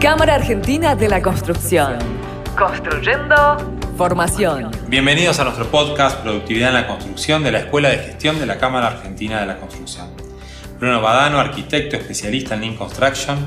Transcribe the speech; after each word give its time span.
Cámara 0.00 0.34
Argentina 0.34 0.94
de 0.94 1.08
la 1.08 1.22
Construcción. 1.22 1.96
Construyendo 2.56 3.56
formación. 3.96 4.70
Bienvenidos 4.88 5.40
a 5.40 5.44
nuestro 5.44 5.70
podcast 5.70 6.20
Productividad 6.20 6.68
en 6.68 6.74
la 6.74 6.86
Construcción 6.86 7.42
de 7.42 7.50
la 7.50 7.60
Escuela 7.60 7.88
de 7.88 7.98
Gestión 7.98 8.38
de 8.38 8.44
la 8.44 8.58
Cámara 8.58 8.88
Argentina 8.88 9.40
de 9.40 9.46
la 9.46 9.56
Construcción. 9.56 10.10
Bruno 10.78 11.00
Badano, 11.00 11.40
arquitecto 11.40 11.96
especialista 11.96 12.54
en 12.54 12.60
Lean 12.60 12.76
Construction, 12.76 13.38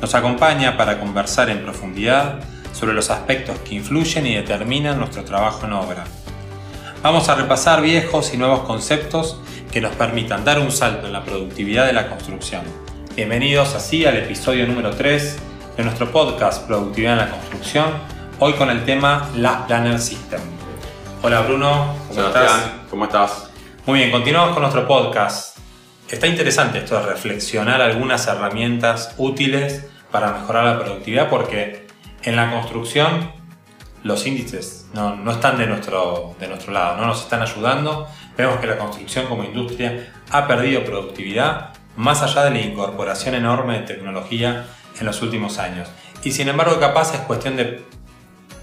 nos 0.00 0.14
acompaña 0.14 0.76
para 0.76 1.00
conversar 1.00 1.50
en 1.50 1.64
profundidad 1.64 2.38
sobre 2.72 2.94
los 2.94 3.10
aspectos 3.10 3.58
que 3.58 3.74
influyen 3.74 4.28
y 4.28 4.36
determinan 4.36 5.00
nuestro 5.00 5.24
trabajo 5.24 5.66
en 5.66 5.72
obra. 5.72 6.04
Vamos 7.02 7.28
a 7.28 7.34
repasar 7.34 7.82
viejos 7.82 8.32
y 8.32 8.36
nuevos 8.36 8.60
conceptos 8.60 9.40
que 9.72 9.80
nos 9.80 9.94
permitan 9.96 10.44
dar 10.44 10.60
un 10.60 10.70
salto 10.70 11.08
en 11.08 11.12
la 11.12 11.24
productividad 11.24 11.84
de 11.84 11.94
la 11.94 12.08
construcción. 12.08 12.62
Bienvenidos 13.16 13.74
así 13.74 14.06
al 14.06 14.16
episodio 14.18 14.68
número 14.68 14.92
3 14.92 15.55
de 15.76 15.84
nuestro 15.84 16.10
podcast 16.10 16.66
Productividad 16.66 17.12
en 17.12 17.18
la 17.18 17.30
Construcción, 17.30 17.86
hoy 18.38 18.54
con 18.54 18.70
el 18.70 18.86
tema 18.86 19.28
Last 19.36 19.66
Planner 19.66 19.98
System. 19.98 20.40
Hola 21.22 21.42
Bruno, 21.42 21.94
¿cómo 22.08 22.26
estás? 22.26 22.70
¿Cómo 22.88 23.04
estás? 23.04 23.50
Muy 23.84 23.98
bien, 23.98 24.10
continuamos 24.10 24.54
con 24.54 24.62
nuestro 24.62 24.88
podcast. 24.88 25.58
Está 26.08 26.28
interesante 26.28 26.78
esto 26.78 26.98
de 26.98 27.04
reflexionar 27.04 27.82
algunas 27.82 28.26
herramientas 28.26 29.14
útiles 29.18 29.84
para 30.10 30.32
mejorar 30.32 30.64
la 30.64 30.78
productividad 30.78 31.28
porque 31.28 31.86
en 32.22 32.36
la 32.36 32.50
construcción 32.50 33.32
los 34.02 34.26
índices 34.26 34.88
no, 34.94 35.14
no, 35.14 35.30
están 35.30 35.58
de 35.58 35.66
nuestro, 35.66 36.36
de 36.40 36.48
nuestro 36.48 36.72
lado, 36.72 36.96
no 36.96 37.06
nos 37.06 37.20
están 37.20 37.42
ayudando. 37.42 38.08
Vemos 38.34 38.60
que 38.60 38.66
la 38.66 38.78
construcción 38.78 39.26
como 39.26 39.44
industria 39.44 40.14
ha 40.30 40.46
perdido 40.46 40.84
productividad 40.84 41.74
más 41.96 42.22
allá 42.22 42.44
de 42.44 42.50
la 42.50 42.60
incorporación 42.60 43.34
enorme 43.34 43.80
de 43.80 43.86
tecnología 43.86 44.66
en 44.98 45.06
los 45.06 45.22
últimos 45.22 45.58
años. 45.58 45.88
Y 46.24 46.32
sin 46.32 46.48
embargo, 46.48 46.78
capaz 46.80 47.14
es 47.14 47.20
cuestión 47.20 47.56
de 47.56 47.82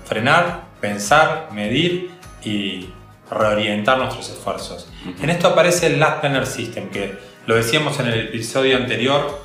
frenar, 0.06 0.66
pensar, 0.82 1.50
medir 1.52 2.12
y 2.44 2.90
reorientar 3.30 3.98
nuestros 3.98 4.30
esfuerzos. 4.30 4.90
En 5.22 5.30
esto 5.30 5.48
aparece 5.48 5.88
el 5.88 6.00
Last 6.00 6.22
Planner 6.22 6.46
System, 6.46 6.90
que 6.90 7.18
lo 7.46 7.56
decíamos 7.56 8.00
en 8.00 8.08
el 8.08 8.20
episodio 8.28 8.78
anterior, 8.78 9.42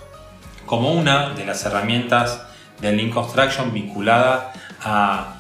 como 0.67 0.93
una 0.93 1.31
de 1.31 1.47
las 1.47 1.65
herramientas 1.65 2.43
del 2.81 2.97
Lean 2.97 3.11
Construction 3.11 3.73
vinculada 3.73 4.53
a 4.83 5.39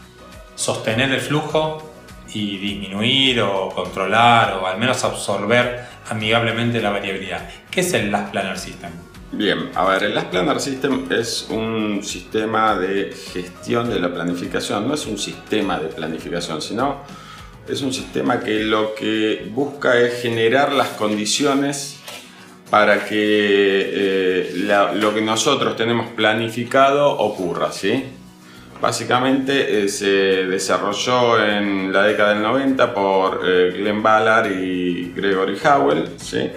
sostener 0.54 1.12
el 1.12 1.20
flujo 1.20 1.92
y 2.32 2.58
disminuir 2.58 3.40
o 3.42 3.68
controlar 3.70 4.54
o 4.54 4.66
al 4.66 4.78
menos 4.78 5.04
absorber 5.04 5.86
amigablemente 6.10 6.80
la 6.80 6.90
variabilidad. 6.90 7.48
¿Qué 7.70 7.80
es 7.80 7.92
el 7.94 8.10
Last 8.10 8.30
Planner 8.30 8.58
System? 8.58 8.90
Bien, 9.30 9.70
a 9.74 9.84
ver, 9.84 10.04
el 10.04 10.14
Last 10.14 10.28
Planner 10.28 10.58
System 10.58 11.06
es 11.10 11.48
un 11.50 12.02
sistema 12.02 12.74
de 12.74 13.12
gestión 13.12 13.90
de 13.90 14.00
la 14.00 14.12
planificación, 14.12 14.88
no 14.88 14.94
es 14.94 15.06
un 15.06 15.18
sistema 15.18 15.78
de 15.78 15.88
planificación, 15.88 16.62
sino 16.62 17.02
es 17.68 17.82
un 17.82 17.92
sistema 17.92 18.40
que 18.40 18.64
lo 18.64 18.94
que 18.94 19.46
busca 19.52 20.00
es 20.00 20.22
generar 20.22 20.72
las 20.72 20.88
condiciones 20.88 22.00
para 22.70 23.04
que 23.04 23.16
eh, 23.20 24.94
lo 24.94 25.14
que 25.14 25.20
nosotros 25.20 25.76
tenemos 25.76 26.06
planificado 26.12 27.10
ocurra, 27.18 27.70
¿sí? 27.70 28.04
Básicamente 28.80 29.84
eh, 29.84 29.88
se 29.88 30.06
desarrolló 30.46 31.44
en 31.44 31.92
la 31.92 32.04
década 32.04 32.32
del 32.32 32.42
90 32.42 32.94
por 32.94 33.42
eh, 33.44 33.74
Glenn 33.76 34.02
Ballard 34.02 34.50
y 34.52 35.12
Gregory 35.14 35.58
Howell, 35.62 36.08
¿sí? 36.16 36.50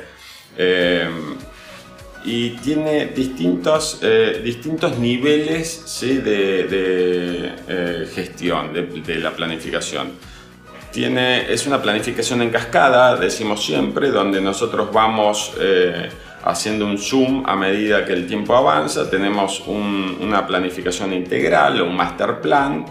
Y 2.24 2.52
tiene 2.52 3.08
distintos, 3.08 4.00
distintos 4.44 5.00
niveles 5.00 6.00
de, 6.02 7.52
gestión 8.14 8.74
de, 8.74 9.16
la 9.16 9.32
planificación. 9.32 10.12
Tiene, 10.92 11.52
es 11.52 11.66
una 11.68 11.82
planificación 11.82 12.42
en 12.42 12.50
cascada, 12.50 13.16
decimos 13.16 13.66
siempre, 13.66 14.12
donde 14.12 14.42
nosotros 14.42 14.90
vamos 14.92 15.54
haciendo 16.44 16.86
un 16.86 16.98
zoom 16.98 17.44
a 17.46 17.56
medida 17.56 18.06
que 18.06 18.14
el 18.14 18.28
tiempo 18.28 18.56
avanza. 18.56 19.10
Tenemos 19.10 19.64
una 19.68 20.46
planificación 20.46 21.14
integral, 21.14 21.82
un 21.82 21.96
master 21.96 22.42
plan. 22.42 22.86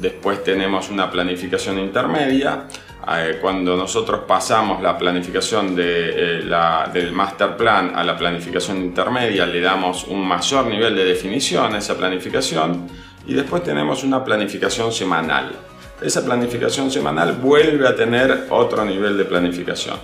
Después 0.00 0.42
tenemos 0.44 0.90
una 0.90 1.10
planificación 1.10 1.78
intermedia. 1.78 2.66
Eh, 3.08 3.38
cuando 3.40 3.76
nosotros 3.76 4.20
pasamos 4.26 4.82
la 4.82 4.96
planificación 4.96 5.74
de, 5.74 6.40
eh, 6.40 6.90
del 6.92 7.12
master 7.12 7.56
plan 7.56 7.92
a 7.94 8.04
la 8.04 8.16
planificación 8.16 8.78
intermedia, 8.78 9.46
le 9.46 9.60
damos 9.60 10.04
un 10.04 10.26
mayor 10.26 10.66
nivel 10.66 10.94
de 10.94 11.04
definición 11.04 11.74
a 11.74 11.78
esa 11.78 11.96
planificación. 11.96 12.88
Y 13.26 13.34
después 13.34 13.62
tenemos 13.62 14.04
una 14.04 14.24
planificación 14.24 14.92
semanal. 14.92 15.52
Esa 16.00 16.24
planificación 16.24 16.90
semanal 16.90 17.32
vuelve 17.32 17.86
a 17.86 17.94
tener 17.94 18.46
otro 18.50 18.84
nivel 18.84 19.18
de 19.18 19.24
planificación 19.24 19.98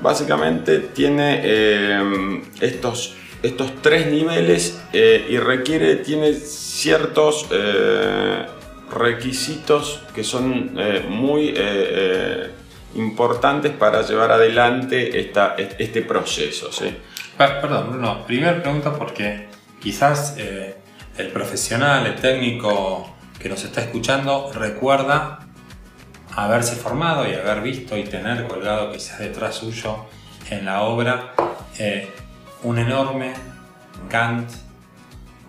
básicamente 0.00 0.78
tiene 0.78 1.40
eh, 1.42 2.42
estos, 2.60 3.14
estos 3.42 3.82
tres 3.82 4.06
niveles 4.08 4.80
eh, 4.92 5.26
y 5.28 5.38
requiere, 5.38 5.96
tiene 5.96 6.34
ciertos 6.34 7.46
eh, 7.50 8.46
requisitos 8.90 10.02
que 10.14 10.24
son 10.24 10.76
muy 11.08 11.54
importantes 12.94 13.72
para 13.72 14.02
llevar 14.02 14.32
adelante 14.32 15.30
este 15.78 16.02
proceso. 16.02 16.72
¿sí? 16.72 16.96
Perdón, 17.36 18.00
no, 18.00 18.24
primera 18.26 18.62
pregunta 18.62 18.94
porque 18.94 19.48
quizás 19.80 20.36
el 20.36 21.28
profesional, 21.28 22.06
el 22.06 22.16
técnico 22.16 23.16
que 23.38 23.48
nos 23.48 23.64
está 23.64 23.80
escuchando 23.82 24.50
recuerda 24.52 25.40
haberse 26.34 26.76
formado 26.76 27.26
y 27.28 27.34
haber 27.34 27.62
visto 27.62 27.96
y 27.96 28.04
tener 28.04 28.46
colgado 28.46 28.92
quizás 28.92 29.18
detrás 29.18 29.54
suyo 29.54 30.04
en 30.50 30.66
la 30.66 30.82
obra 30.82 31.32
eh, 31.78 32.10
un 32.62 32.78
enorme 32.78 33.32
Gantt 34.10 34.50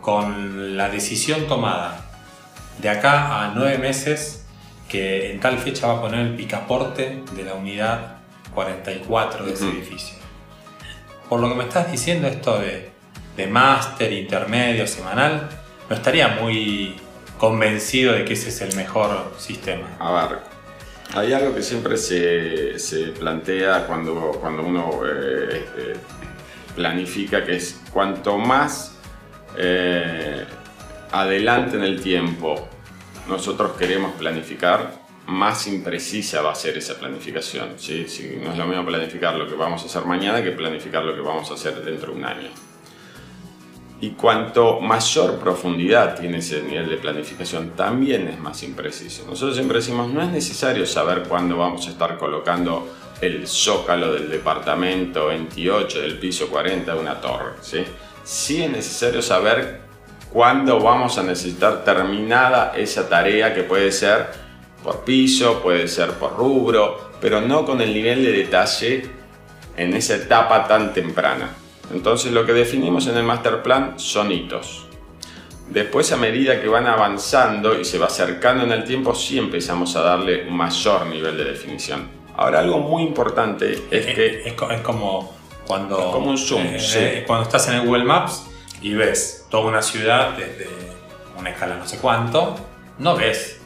con 0.01 0.77
la 0.77 0.89
decisión 0.89 1.47
tomada 1.47 2.06
de 2.79 2.89
acá 2.89 3.43
a 3.43 3.53
nueve 3.55 3.77
meses 3.77 4.45
que 4.89 5.31
en 5.31 5.39
tal 5.39 5.57
fecha 5.57 5.87
va 5.87 5.97
a 5.97 6.01
poner 6.01 6.21
el 6.21 6.35
picaporte 6.35 7.23
de 7.33 7.43
la 7.43 7.53
unidad 7.53 8.17
44 8.53 9.45
de 9.45 9.53
ese 9.53 9.69
edificio. 9.69 10.15
Por 11.29 11.41
lo 11.41 11.49
que 11.49 11.55
me 11.55 11.63
estás 11.65 11.91
diciendo 11.91 12.27
esto 12.27 12.57
de, 12.59 12.89
de 13.35 13.47
máster, 13.47 14.13
intermedio, 14.13 14.87
semanal, 14.87 15.49
no 15.89 15.95
estaría 15.95 16.29
muy 16.29 16.95
convencido 17.37 18.13
de 18.13 18.25
que 18.25 18.33
ese 18.33 18.49
es 18.49 18.61
el 18.61 18.75
mejor 18.75 19.33
sistema. 19.37 19.87
A 19.99 20.27
ver, 20.27 20.39
hay 21.13 21.33
algo 21.33 21.53
que 21.53 21.61
siempre 21.61 21.97
se, 21.97 22.79
se 22.79 23.07
plantea 23.07 23.85
cuando, 23.85 24.37
cuando 24.41 24.63
uno 24.63 25.01
eh, 25.05 25.65
eh, 25.77 25.93
planifica, 26.75 27.43
que 27.43 27.57
es 27.57 27.79
cuanto 27.91 28.37
más 28.37 28.95
eh, 29.57 30.45
adelante 31.11 31.77
en 31.77 31.83
el 31.83 32.01
tiempo 32.01 32.67
nosotros 33.27 33.73
queremos 33.77 34.13
planificar, 34.13 35.05
más 35.27 35.67
imprecisa 35.67 36.41
va 36.41 36.51
a 36.51 36.55
ser 36.55 36.77
esa 36.77 36.95
planificación. 36.95 37.71
¿sí? 37.77 38.05
no 38.41 38.51
es 38.51 38.57
lo 38.57 38.65
mismo 38.65 38.85
planificar 38.85 39.35
lo 39.35 39.47
que 39.47 39.55
vamos 39.55 39.83
a 39.83 39.85
hacer 39.85 40.05
mañana 40.05 40.41
que 40.41 40.51
planificar 40.51 41.03
lo 41.03 41.13
que 41.13 41.21
vamos 41.21 41.51
a 41.51 41.55
hacer 41.55 41.83
dentro 41.83 42.13
de 42.13 42.17
un 42.17 42.25
año. 42.25 42.49
Y 43.99 44.11
cuanto 44.11 44.79
mayor 44.79 45.39
profundidad 45.39 46.19
tiene 46.19 46.37
ese 46.37 46.61
nivel 46.61 46.87
de 46.87 46.97
planificación, 46.97 47.71
también 47.71 48.27
es 48.27 48.39
más 48.39 48.61
impreciso. 48.61 49.25
Nosotros 49.27 49.55
siempre 49.55 49.79
decimos, 49.79 50.09
no 50.09 50.21
es 50.21 50.29
necesario 50.29 50.85
saber 50.85 51.23
cuándo 51.23 51.57
vamos 51.57 51.87
a 51.87 51.89
estar 51.89 52.17
colocando 52.17 52.87
el 53.19 53.47
zócalo 53.47 54.13
del 54.13 54.29
departamento 54.29 55.25
28 55.27 56.01
del 56.01 56.19
piso 56.19 56.47
40 56.47 56.93
de 56.93 56.99
una 56.99 57.19
torre. 57.19 57.53
¿sí? 57.61 57.83
sí 58.23 58.61
es 58.61 58.69
necesario 58.69 59.21
saber 59.23 59.86
cuándo 60.37 60.79
vamos 60.79 61.17
a 61.17 61.23
necesitar 61.23 61.83
terminada 61.83 62.73
esa 62.77 63.09
tarea 63.09 63.55
que 63.55 63.63
puede 63.63 63.91
ser 63.91 64.27
por 64.83 65.03
piso, 65.03 65.63
puede 65.63 65.87
ser 65.87 66.11
por 66.11 66.37
rubro, 66.37 67.09
pero 67.19 67.41
no 67.41 67.65
con 67.65 67.81
el 67.81 67.91
nivel 67.91 68.23
de 68.23 68.33
detalle 68.33 69.09
en 69.75 69.95
esa 69.95 70.13
etapa 70.13 70.67
tan 70.67 70.93
temprana. 70.93 71.55
Entonces 71.91 72.31
lo 72.31 72.45
que 72.45 72.53
definimos 72.53 73.07
en 73.07 73.17
el 73.17 73.23
master 73.23 73.63
plan 73.63 73.95
son 73.97 74.31
hitos. 74.31 74.85
Después 75.71 76.11
a 76.11 76.17
medida 76.17 76.61
que 76.61 76.67
van 76.67 76.85
avanzando 76.85 77.79
y 77.79 77.83
se 77.83 77.97
va 77.97 78.05
acercando 78.05 78.63
en 78.63 78.73
el 78.73 78.83
tiempo, 78.83 79.15
sí 79.15 79.39
empezamos 79.39 79.95
a 79.95 80.01
darle 80.01 80.47
un 80.47 80.55
mayor 80.55 81.07
nivel 81.07 81.35
de 81.35 81.45
definición. 81.45 82.09
Ahora 82.35 82.59
algo 82.59 82.77
muy 82.77 83.01
importante 83.01 83.87
es, 83.89 84.05
que... 84.05 84.43
Es, 84.45 84.53
como 84.83 85.35
cuando... 85.65 86.11
como 86.11 86.29
un 86.29 86.37
zoom, 86.37 86.61
eh, 86.63 87.23
Cuando 87.25 87.45
estás 87.45 87.67
en 87.69 87.73
el 87.73 87.87
Google 87.87 88.03
Maps 88.03 88.45
y 88.83 88.93
ves 88.93 89.36
toda 89.49 89.69
una 89.69 89.81
ciudad 89.81 90.31
desde 90.31 90.67
una 91.37 91.49
escala 91.51 91.75
no 91.75 91.87
sé 91.87 91.97
cuánto, 91.97 92.55
no 92.99 93.15
ves 93.15 93.59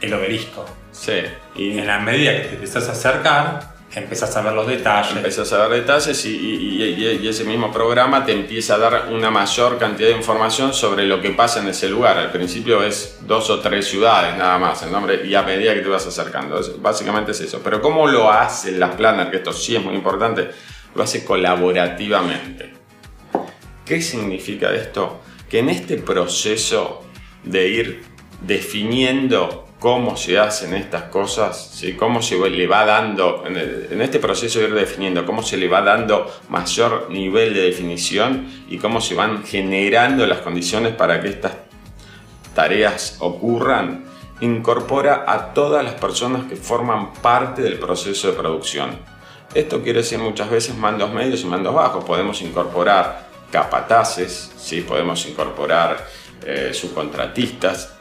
el 0.00 0.14
obelisco. 0.14 0.64
Sí. 0.90 1.22
Y 1.56 1.78
en 1.78 1.86
la 1.86 1.98
medida 1.98 2.32
que 2.32 2.48
te 2.48 2.54
empiezas 2.54 2.88
a 2.88 2.92
acercar, 2.92 3.72
Empezás 3.94 4.34
a 4.38 4.40
ver 4.40 4.54
los 4.54 4.66
detalles. 4.66 5.16
Empezás 5.16 5.52
a 5.52 5.66
ver 5.66 5.82
detalles 5.82 6.24
y, 6.24 7.28
ese 7.28 7.44
mismo 7.44 7.70
programa 7.70 8.24
te 8.24 8.32
empieza 8.32 8.76
a 8.76 8.78
dar 8.78 9.08
una 9.10 9.30
mayor 9.30 9.78
cantidad 9.78 10.08
de 10.08 10.16
información 10.16 10.72
sobre 10.72 11.04
lo 11.04 11.20
que 11.20 11.30
pasa 11.30 11.60
en 11.60 11.68
ese 11.68 11.90
lugar. 11.90 12.16
Al 12.16 12.32
principio 12.32 12.82
es 12.82 13.18
dos 13.26 13.50
o 13.50 13.60
tres 13.60 13.86
ciudades 13.86 14.36
nada 14.38 14.58
más 14.58 14.82
el 14.82 14.92
nombre 14.92 15.26
y 15.26 15.34
a 15.34 15.42
medida 15.42 15.74
que 15.74 15.80
te 15.80 15.88
vas 15.88 16.06
acercando. 16.06 16.58
básicamente 16.78 17.32
es 17.32 17.40
eso. 17.42 17.60
Pero 17.62 17.82
¿cómo 17.82 18.06
lo 18.06 18.30
hacen 18.30 18.80
las 18.80 18.94
planners? 18.94 19.30
Que 19.30 19.36
esto 19.36 19.52
sí 19.52 19.76
es 19.76 19.82
muy 19.82 19.94
importante. 19.94 20.48
Lo 20.94 21.02
hace 21.02 21.22
colaborativamente. 21.22 22.71
¿Qué 23.84 24.00
significa 24.00 24.72
esto? 24.74 25.20
Que 25.48 25.58
en 25.58 25.68
este 25.68 25.96
proceso 25.98 27.02
de 27.44 27.68
ir 27.68 28.04
definiendo 28.40 29.66
cómo 29.82 30.16
se 30.16 30.38
hacen 30.38 30.74
estas 30.74 31.04
cosas, 31.04 31.82
cómo 31.98 32.22
se 32.22 32.38
le 32.48 32.66
va 32.68 32.84
dando, 32.84 33.42
en, 33.44 34.00
este 34.00 34.20
proceso 34.20 34.60
de 34.60 34.66
ir 34.66 34.74
definiendo, 34.74 35.26
cómo 35.26 35.42
se 35.42 35.56
le 35.56 35.66
va 35.66 35.82
dando 35.82 36.32
mayor 36.48 37.08
nivel 37.10 37.52
de 37.52 37.62
definición 37.62 38.46
y 38.68 38.78
cómo 38.78 39.00
se 39.00 39.16
van 39.16 39.42
generando 39.44 40.24
las 40.28 40.38
condiciones 40.38 40.94
para 40.94 41.20
que 41.20 41.30
estas 41.30 41.54
tareas 42.54 43.16
ocurran, 43.18 44.04
incorpora 44.40 45.24
a 45.26 45.52
todas 45.52 45.84
las 45.84 45.94
personas 45.94 46.44
que 46.44 46.54
forman 46.54 47.12
parte 47.14 47.60
del 47.62 47.80
proceso 47.80 48.28
de 48.28 48.34
producción. 48.34 48.90
Esto 49.52 49.82
quiere 49.82 49.98
decir 49.98 50.20
muchas 50.20 50.48
veces 50.48 50.76
mandos 50.76 51.12
medios 51.12 51.42
y 51.42 51.46
mandos 51.46 51.74
bajos. 51.74 52.04
Podemos 52.04 52.40
incorporar 52.40 53.31
capataces, 53.52 54.50
¿sí? 54.56 54.80
podemos 54.80 55.24
incorporar 55.28 56.04
eh, 56.44 56.70
subcontratistas, 56.72 57.92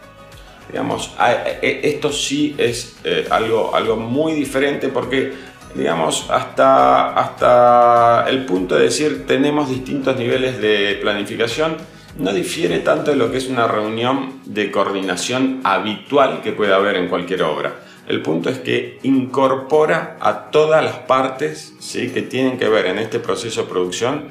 Digamos, 0.72 1.14
e, 1.62 1.82
esto 1.84 2.12
sí 2.14 2.56
es 2.58 2.96
eh, 3.04 3.28
algo, 3.30 3.76
algo 3.76 3.98
muy 3.98 4.34
diferente 4.34 4.88
porque, 4.88 5.34
digamos, 5.76 6.28
hasta, 6.30 7.14
hasta 7.14 8.26
el 8.30 8.46
punto 8.46 8.76
de 8.76 8.84
decir 8.84 9.26
tenemos 9.28 9.70
distintos 9.70 10.16
niveles 10.16 10.62
de 10.62 10.98
planificación, 11.02 11.76
no 12.18 12.32
difiere 12.34 12.80
tanto 12.80 13.12
de 13.12 13.18
lo 13.18 13.32
que 13.32 13.38
es 13.38 13.48
una 13.48 13.68
reunión 13.68 14.42
de 14.46 14.72
coordinación 14.72 15.60
habitual 15.64 16.42
que 16.42 16.54
puede 16.54 16.74
haber 16.74 16.96
en 16.96 17.10
cualquier 17.10 17.44
obra. 17.44 17.76
El 18.08 18.22
punto 18.22 18.50
es 18.50 18.60
que 18.60 19.00
incorpora 19.04 20.18
a 20.20 20.52
todas 20.52 20.84
las 20.84 21.00
partes 21.00 21.74
¿sí? 21.80 22.10
que 22.10 22.22
tienen 22.22 22.58
que 22.58 22.68
ver 22.68 22.86
en 22.88 22.98
este 22.98 23.20
proceso 23.20 23.64
de 23.64 23.70
producción 23.70 24.30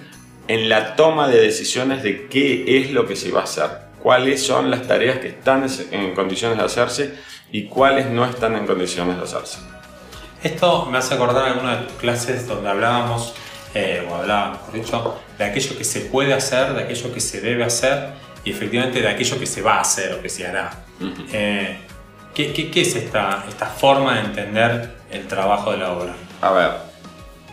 en 0.53 0.69
la 0.69 0.97
toma 0.97 1.29
de 1.29 1.41
decisiones 1.41 2.03
de 2.03 2.29
qué 2.29 2.79
es 2.79 2.91
lo 2.91 3.07
que 3.07 3.17
se 3.17 3.31
va 3.31 3.41
a 3.41 3.45
hacer 3.45 3.91
cuáles 4.03 4.43
son 4.43 4.71
las 4.71 4.87
tareas 4.87 5.19
que 5.19 5.29
están 5.29 5.67
en 5.91 6.15
condiciones 6.15 6.59
de 6.59 6.65
hacerse 6.65 7.15
y 7.53 7.65
cuáles 7.65 8.07
no 8.11 8.25
están 8.25 8.57
en 8.57 8.67
condiciones 8.67 9.17
de 9.17 9.23
hacerse. 9.23 9.59
Esto 10.43 10.87
me 10.87 10.99
hace 10.99 11.15
acordar 11.15 11.49
algunas 11.49 11.81
de 11.81 11.87
tus 11.87 11.97
clases 11.99 12.47
donde 12.47 12.71
hablábamos, 12.71 13.35
eh, 13.75 14.07
o 14.09 14.15
hablábamos, 14.15 14.59
por 14.59 14.75
dicho, 14.75 15.21
de 15.37 15.45
aquello 15.45 15.77
que 15.77 15.85
se 15.85 16.01
puede 16.01 16.33
hacer, 16.33 16.73
de 16.75 16.85
aquello 16.85 17.13
que 17.13 17.21
se 17.21 17.41
debe 17.41 17.65
hacer 17.65 18.09
y 18.45 18.51
efectivamente 18.51 19.03
de 19.03 19.09
aquello 19.09 19.39
que 19.39 19.47
se 19.47 19.61
va 19.61 19.75
a 19.75 19.81
hacer 19.83 20.15
o 20.15 20.23
que 20.23 20.31
se 20.31 20.47
hará. 20.47 20.71
Eh, 21.33 21.77
¿qué, 22.35 22.53
qué, 22.53 22.81
es 22.81 22.97
esta, 22.97 23.45
esta 23.49 23.67
forma 23.67 24.15
de 24.15 24.21
entender 24.21 24.91
el 25.11 25.27
trabajo 25.27 25.73
de 25.73 25.79
la 25.79 25.93
obra? 25.93 26.15
A 26.41 26.53
ver, 26.53 26.71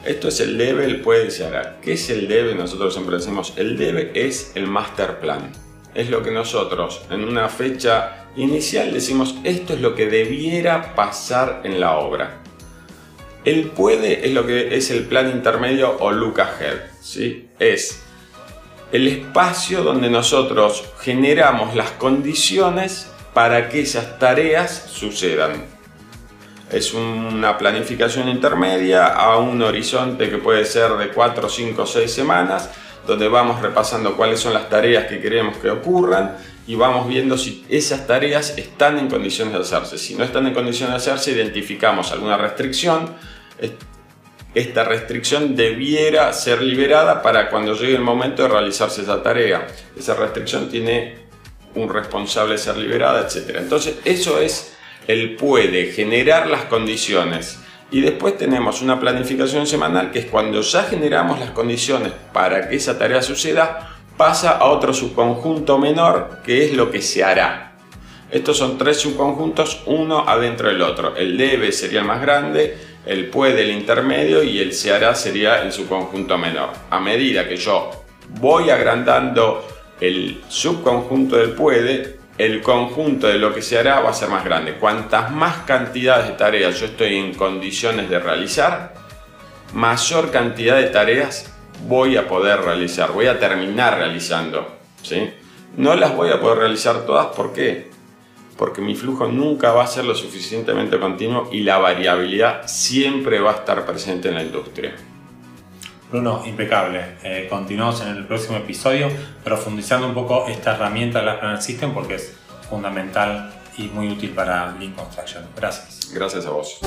esto 0.07 0.27
es 0.29 0.39
el 0.39 0.57
debe, 0.57 0.85
el 0.85 1.01
puede 1.01 1.27
y 1.27 1.31
se 1.31 1.45
hará. 1.45 1.77
¿Qué 1.81 1.93
es 1.93 2.09
el 2.09 2.27
debe? 2.27 2.55
Nosotros 2.55 2.93
siempre 2.93 3.17
decimos, 3.17 3.53
el 3.57 3.77
debe 3.77 4.11
es 4.15 4.51
el 4.55 4.67
master 4.67 5.19
plan 5.19 5.51
es 5.97 6.11
lo 6.11 6.21
que 6.21 6.29
nosotros 6.29 7.01
en 7.09 7.23
una 7.23 7.49
fecha 7.49 8.27
inicial 8.35 8.93
decimos 8.93 9.35
esto 9.43 9.73
es 9.73 9.81
lo 9.81 9.95
que 9.95 10.05
debiera 10.05 10.93
pasar 10.93 11.61
en 11.63 11.79
la 11.79 11.97
obra. 11.97 12.43
El 13.43 13.71
puede 13.71 14.23
es 14.27 14.31
lo 14.33 14.45
que 14.45 14.77
es 14.77 14.91
el 14.91 15.05
plan 15.05 15.31
intermedio 15.31 15.97
o 15.99 16.11
look 16.11 16.39
ahead, 16.39 16.77
¿sí? 17.01 17.49
Es 17.57 18.03
el 18.91 19.07
espacio 19.07 19.81
donde 19.81 20.09
nosotros 20.11 20.87
generamos 20.99 21.75
las 21.75 21.91
condiciones 21.91 23.11
para 23.33 23.67
que 23.67 23.81
esas 23.81 24.19
tareas 24.19 24.71
sucedan. 24.91 25.65
Es 26.71 26.93
una 26.93 27.57
planificación 27.57 28.27
intermedia 28.27 29.07
a 29.07 29.37
un 29.37 29.61
horizonte 29.61 30.29
que 30.29 30.37
puede 30.37 30.65
ser 30.65 30.91
de 30.97 31.09
4, 31.09 31.47
5, 31.47 31.85
6 31.85 32.11
semanas 32.11 32.69
donde 33.05 33.29
vamos 33.29 33.61
repasando 33.61 34.17
cuáles 34.17 34.41
son 34.41 34.53
las 34.53 34.69
tareas 34.69 35.05
que 35.05 35.21
queremos 35.21 35.57
que 35.57 35.69
ocurran 35.69 36.35
y 36.67 36.75
vamos 36.75 37.07
viendo 37.07 37.37
si 37.37 37.65
esas 37.69 38.05
tareas 38.05 38.57
están 38.57 38.99
en 38.99 39.07
condiciones 39.07 39.53
de 39.53 39.61
hacerse. 39.61 39.97
Si 39.97 40.15
no 40.15 40.25
están 40.25 40.45
en 40.45 40.53
condiciones 40.53 40.91
de 40.91 40.97
hacerse, 41.11 41.31
identificamos 41.31 42.11
alguna 42.11 42.35
restricción. 42.35 43.15
Esta 44.53 44.83
restricción 44.83 45.55
debiera 45.55 46.33
ser 46.33 46.61
liberada 46.61 47.21
para 47.21 47.49
cuando 47.49 47.73
llegue 47.75 47.95
el 47.95 48.01
momento 48.01 48.43
de 48.43 48.49
realizarse 48.49 49.03
esa 49.03 49.23
tarea. 49.23 49.67
Esa 49.97 50.15
restricción 50.15 50.69
tiene 50.69 51.27
un 51.75 51.87
responsable 51.87 52.53
de 52.53 52.57
ser 52.57 52.75
liberada, 52.75 53.21
etc. 53.21 53.55
Entonces, 53.59 53.99
eso 54.03 54.39
es 54.39 54.76
el 55.07 55.35
puede 55.35 55.91
generar 55.91 56.47
las 56.47 56.65
condiciones 56.65 57.59
y 57.89 58.01
después 58.01 58.37
tenemos 58.37 58.81
una 58.81 58.99
planificación 58.99 59.65
semanal 59.65 60.11
que 60.11 60.19
es 60.19 60.25
cuando 60.25 60.61
ya 60.61 60.83
generamos 60.83 61.39
las 61.39 61.51
condiciones 61.51 62.11
para 62.33 62.67
que 62.67 62.75
esa 62.75 62.97
tarea 62.97 63.21
suceda, 63.21 63.95
pasa 64.17 64.57
a 64.57 64.65
otro 64.65 64.93
subconjunto 64.93 65.77
menor 65.77 66.39
que 66.43 66.65
es 66.65 66.73
lo 66.73 66.91
que 66.91 67.01
se 67.01 67.23
hará. 67.23 67.75
Estos 68.29 68.57
son 68.57 68.77
tres 68.77 68.97
subconjuntos, 68.97 69.83
uno 69.85 70.27
adentro 70.27 70.67
del 70.67 70.81
otro. 70.81 71.15
El 71.15 71.37
debe 71.37 71.71
sería 71.71 72.01
el 72.01 72.05
más 72.05 72.21
grande, 72.21 72.77
el 73.05 73.27
puede 73.27 73.61
el 73.61 73.71
intermedio 73.71 74.43
y 74.43 74.59
el 74.59 74.73
se 74.73 74.91
hará 74.91 75.15
sería 75.15 75.61
el 75.61 75.71
subconjunto 75.71 76.37
menor. 76.37 76.71
A 76.89 76.99
medida 76.99 77.47
que 77.47 77.55
yo 77.55 77.89
voy 78.41 78.69
agrandando 78.69 79.65
el 80.01 80.41
subconjunto 80.49 81.37
del 81.37 81.51
puede, 81.51 82.16
el 82.37 82.61
conjunto 82.61 83.27
de 83.27 83.39
lo 83.39 83.53
que 83.53 83.61
se 83.61 83.79
hará 83.79 83.99
va 83.99 84.11
a 84.11 84.13
ser 84.13 84.29
más 84.29 84.43
grande. 84.43 84.75
Cuantas 84.75 85.31
más 85.31 85.57
cantidades 85.65 86.27
de 86.27 86.33
tareas 86.33 86.79
yo 86.79 86.85
estoy 86.85 87.15
en 87.15 87.33
condiciones 87.33 88.09
de 88.09 88.19
realizar, 88.19 88.93
mayor 89.73 90.31
cantidad 90.31 90.77
de 90.77 90.87
tareas 90.87 91.53
voy 91.87 92.17
a 92.17 92.27
poder 92.27 92.61
realizar, 92.61 93.11
voy 93.11 93.27
a 93.27 93.39
terminar 93.39 93.97
realizando. 93.97 94.67
¿sí? 95.01 95.29
No 95.75 95.95
las 95.95 96.15
voy 96.15 96.29
a 96.29 96.39
poder 96.39 96.59
realizar 96.59 97.05
todas, 97.05 97.27
¿por 97.27 97.53
qué? 97.53 97.89
Porque 98.57 98.81
mi 98.81 98.95
flujo 98.95 99.27
nunca 99.27 99.71
va 99.71 99.83
a 99.83 99.87
ser 99.87 100.05
lo 100.05 100.15
suficientemente 100.15 100.99
continuo 100.99 101.49
y 101.51 101.61
la 101.61 101.77
variabilidad 101.77 102.67
siempre 102.67 103.39
va 103.39 103.51
a 103.51 103.55
estar 103.55 103.85
presente 103.85 104.29
en 104.29 104.35
la 104.35 104.43
industria. 104.43 104.95
Bruno, 106.09 106.43
impecable. 106.45 107.17
Eh, 107.23 107.47
continuamos 107.49 108.01
en 108.01 108.09
el 108.09 108.25
próximo 108.25 108.57
episodio 108.57 109.09
profundizando 109.43 110.07
un 110.07 110.13
poco 110.13 110.47
esta 110.47 110.75
herramienta 110.75 111.19
de 111.19 111.25
la 111.25 111.39
Planner 111.39 111.61
System 111.61 111.93
porque 111.93 112.15
es 112.15 112.33
fundamental 112.69 113.53
y 113.77 113.87
muy 113.87 114.09
útil 114.09 114.31
para 114.31 114.71
Lean 114.71 114.93
Construction. 114.93 115.43
Gracias. 115.55 116.11
Gracias 116.13 116.45
a 116.45 116.49
vos. 116.51 116.79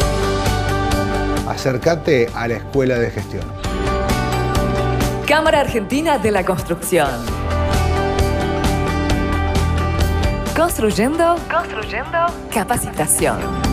Acércate 1.47 2.28
a 2.35 2.49
la 2.49 2.54
Escuela 2.54 2.99
de 2.99 3.11
Gestión. 3.11 3.45
Cámara 5.26 5.61
Argentina 5.61 6.18
de 6.18 6.30
la 6.30 6.45
Construcción. 6.45 7.11
Construyendo, 10.56 11.37
construyendo 11.50 12.26
capacitación. 12.52 13.70